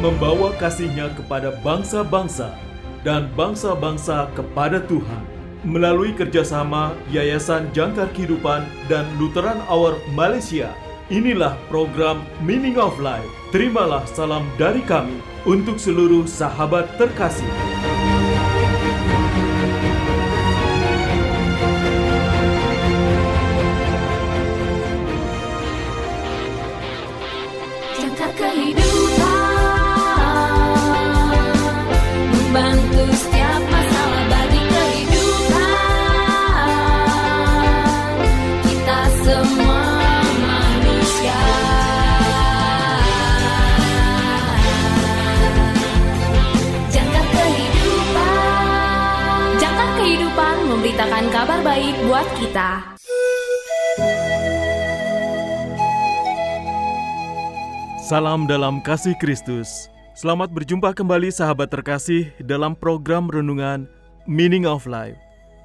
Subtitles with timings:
[0.00, 2.56] membawa kasihnya kepada bangsa-bangsa
[3.04, 5.22] dan bangsa-bangsa kepada Tuhan.
[5.60, 10.72] Melalui kerjasama Yayasan Jangkar Kehidupan dan Lutheran Hour Malaysia,
[11.12, 13.28] inilah program Meaning of Life.
[13.52, 17.50] Terimalah salam dari kami untuk seluruh sahabat terkasih.
[52.10, 52.98] Buat kita
[58.02, 59.86] Salam dalam kasih Kristus.
[60.18, 63.86] Selamat berjumpa kembali sahabat terkasih dalam program renungan
[64.26, 65.14] Meaning of Life.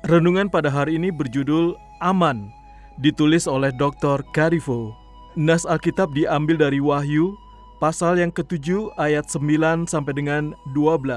[0.05, 1.73] Renungan pada hari ini berjudul
[2.05, 2.53] Aman,
[3.01, 4.21] ditulis oleh Dr.
[4.29, 4.93] Karifo.
[5.33, 7.33] Nas Alkitab diambil dari Wahyu,
[7.81, 11.09] pasal yang ketujuh ayat 9 sampai dengan 12.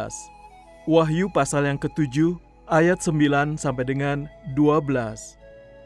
[0.89, 4.85] Wahyu pasal yang ketujuh ayat 9 sampai dengan 12.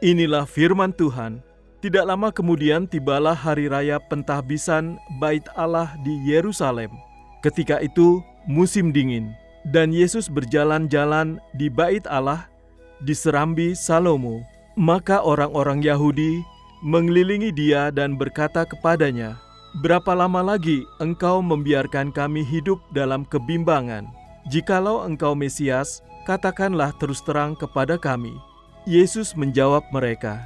[0.03, 1.39] Inilah firman Tuhan.
[1.83, 6.91] Tidak lama kemudian tibalah hari raya pentahbisan Bait Allah di Yerusalem.
[7.43, 9.35] Ketika itu musim dingin
[9.71, 12.47] dan Yesus berjalan-jalan di Bait Allah
[13.03, 14.43] di serambi Salomo.
[14.73, 16.41] Maka orang-orang Yahudi
[16.81, 19.37] mengelilingi dia dan berkata kepadanya,
[19.85, 24.09] "Berapa lama lagi engkau membiarkan kami hidup dalam kebimbangan?
[24.49, 28.33] Jikalau engkau Mesias, katakanlah terus terang kepada kami."
[28.83, 30.43] Yesus menjawab mereka,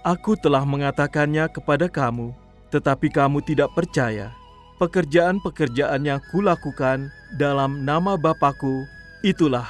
[0.00, 2.32] Aku telah mengatakannya kepada kamu,
[2.72, 4.32] tetapi kamu tidak percaya.
[4.80, 8.88] Pekerjaan-pekerjaan yang kulakukan dalam nama Bapakku,
[9.20, 9.68] itulah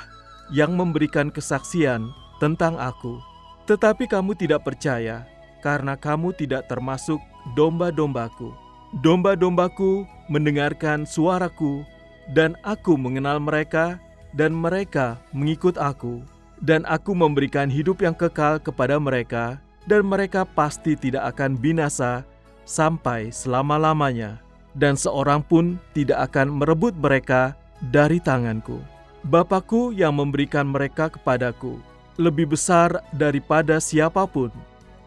[0.55, 3.19] yang memberikan kesaksian tentang aku.
[3.66, 5.26] Tetapi kamu tidak percaya,
[5.66, 7.19] karena kamu tidak termasuk
[7.59, 8.54] domba-dombaku.
[9.03, 11.82] Domba-dombaku mendengarkan suaraku,
[12.31, 13.99] dan aku mengenal mereka,
[14.34, 16.22] dan mereka mengikut aku.
[16.60, 19.56] Dan aku memberikan hidup yang kekal kepada mereka,
[19.88, 22.20] dan mereka pasti tidak akan binasa
[22.69, 24.36] sampai selama-lamanya,
[24.76, 27.56] dan seorang pun tidak akan merebut mereka
[27.88, 28.76] dari tanganku.
[29.24, 31.80] Bapakku yang memberikan mereka kepadaku
[32.20, 34.52] lebih besar daripada siapa pun,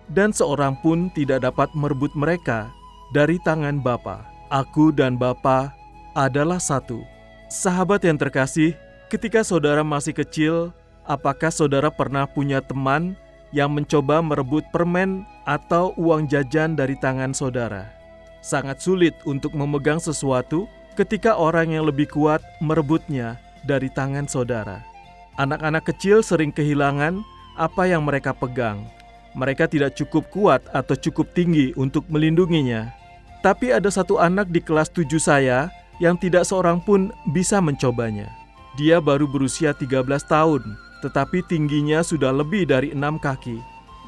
[0.09, 2.73] dan seorang pun tidak dapat merebut mereka
[3.13, 4.25] dari tangan Bapa.
[4.49, 5.69] Aku dan Bapa
[6.17, 7.05] adalah satu.
[7.53, 8.73] Sahabat yang terkasih,
[9.13, 10.73] ketika saudara masih kecil,
[11.05, 13.13] apakah saudara pernah punya teman
[13.53, 17.93] yang mencoba merebut permen atau uang jajan dari tangan saudara.
[18.41, 20.65] Sangat sulit untuk memegang sesuatu
[20.97, 24.81] ketika orang yang lebih kuat merebutnya dari tangan saudara.
[25.37, 27.21] Anak-anak kecil sering kehilangan
[27.53, 28.81] apa yang mereka pegang.
[29.37, 32.89] Mereka tidak cukup kuat atau cukup tinggi untuk melindunginya.
[33.45, 35.69] Tapi ada satu anak di kelas 7 saya
[36.01, 38.42] yang tidak seorang pun bisa mencobanya.
[38.79, 40.63] Dia baru berusia 13 tahun
[41.03, 43.59] tetapi tingginya sudah lebih dari enam kaki.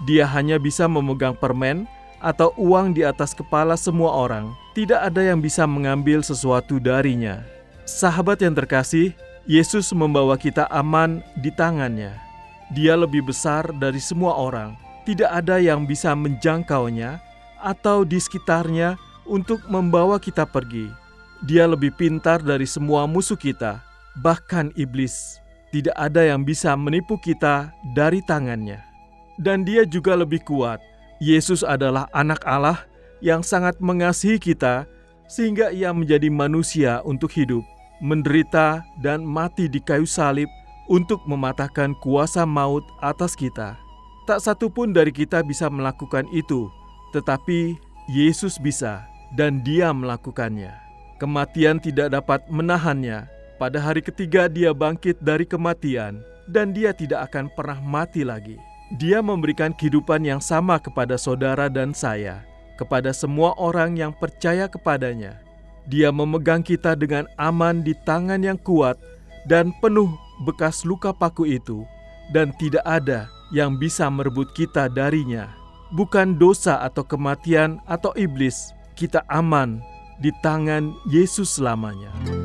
[0.08, 1.84] Dia hanya bisa memegang permen
[2.24, 4.56] atau uang di atas kepala semua orang.
[4.72, 7.44] Tidak ada yang bisa mengambil sesuatu darinya.
[7.84, 9.12] Sahabat yang terkasih,
[9.44, 12.16] Yesus membawa kita aman di tangannya.
[12.72, 14.74] Dia lebih besar dari semua orang.
[15.06, 17.22] Tidak ada yang bisa menjangkaunya
[17.62, 18.98] atau di sekitarnya
[19.30, 20.90] untuk membawa kita pergi.
[21.46, 23.86] Dia lebih pintar dari semua musuh kita,
[24.24, 25.40] bahkan iblis
[25.76, 28.80] tidak ada yang bisa menipu kita dari tangannya.
[29.36, 30.80] Dan dia juga lebih kuat.
[31.20, 32.88] Yesus adalah anak Allah
[33.20, 34.88] yang sangat mengasihi kita
[35.28, 37.60] sehingga ia menjadi manusia untuk hidup,
[38.00, 40.48] menderita dan mati di kayu salib
[40.88, 43.76] untuk mematahkan kuasa maut atas kita.
[44.24, 46.72] Tak satu pun dari kita bisa melakukan itu,
[47.12, 47.76] tetapi
[48.08, 49.04] Yesus bisa
[49.36, 50.72] dan dia melakukannya.
[51.20, 56.20] Kematian tidak dapat menahannya, pada hari ketiga dia bangkit dari kematian
[56.52, 58.60] dan dia tidak akan pernah mati lagi.
[59.02, 62.46] Dia memberikan kehidupan yang sama kepada saudara dan saya,
[62.78, 65.42] kepada semua orang yang percaya kepadanya.
[65.90, 68.98] Dia memegang kita dengan aman di tangan yang kuat
[69.50, 70.10] dan penuh
[70.46, 71.86] bekas luka paku itu,
[72.30, 75.50] dan tidak ada yang bisa merebut kita darinya.
[75.94, 79.82] Bukan dosa atau kematian atau iblis, kita aman
[80.22, 82.45] di tangan Yesus selamanya.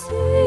[0.00, 0.39] see.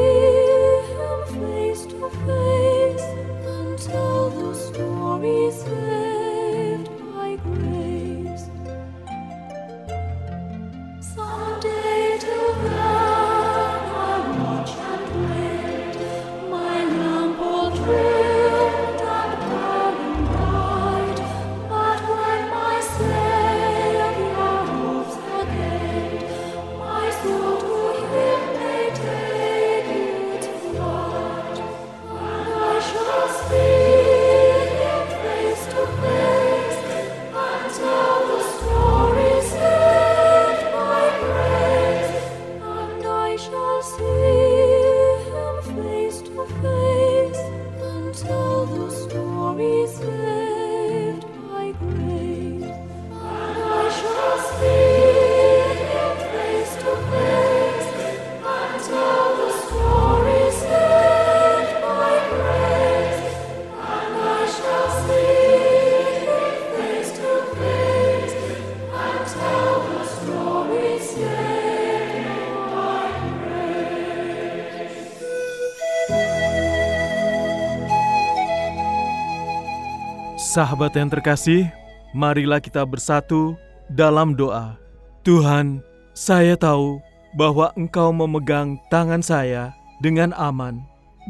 [80.53, 81.65] Sahabat yang terkasih,
[82.13, 83.57] marilah kita bersatu
[83.89, 84.77] dalam doa.
[85.25, 85.81] Tuhan,
[86.13, 87.01] saya tahu
[87.33, 90.77] bahwa Engkau memegang tangan saya dengan aman.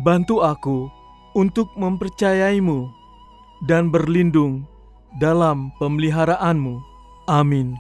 [0.04, 0.92] Bantu aku
[1.40, 2.84] untuk mempercayaimu
[3.64, 4.68] dan berlindung
[5.24, 6.84] dalam pemeliharaanmu.
[7.32, 7.80] Amin.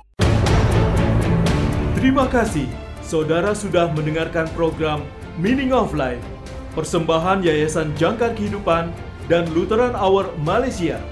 [2.00, 2.71] Terima kasih,
[3.03, 5.03] saudara sudah mendengarkan program
[5.35, 6.23] Meaning of Life,
[6.71, 8.95] persembahan Yayasan Jangkar Kehidupan
[9.27, 11.03] dan Lutheran Hour Malaysia.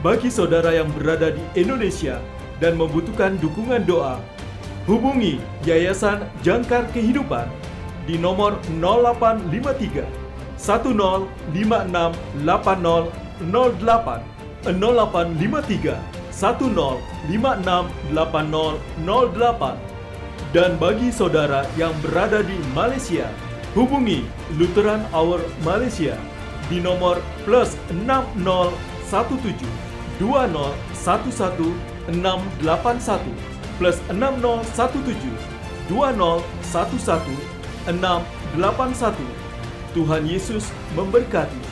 [0.00, 2.24] Bagi saudara yang berada di Indonesia
[2.56, 4.16] dan membutuhkan dukungan doa,
[4.88, 5.36] hubungi
[5.68, 7.44] Yayasan Jangkar Kehidupan
[8.08, 10.08] di nomor 0853
[10.56, 12.16] 1056
[12.48, 14.24] 8008.
[14.72, 16.00] 0853
[16.32, 19.76] 1056 8008.
[20.56, 23.28] dan bagi saudara yang berada di Malaysia,
[23.76, 24.24] hubungi
[24.56, 26.16] Lutheran Our Malaysia
[26.72, 28.72] di nomor plus 60
[29.12, 29.89] 17
[30.20, 31.72] 2011681
[33.80, 35.16] plus 6017
[35.88, 38.20] 2011681.
[39.90, 41.69] Tuhan Yesus memberkati.